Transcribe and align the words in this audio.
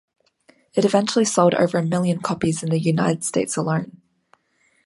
It 0.73 0.83
eventually 0.83 1.25
sold 1.25 1.53
over 1.53 1.77
a 1.77 1.85
million 1.85 2.21
copies 2.21 2.63
in 2.63 2.71
the 2.71 2.79
United 2.79 3.23
States 3.23 3.55
alone. 3.55 4.01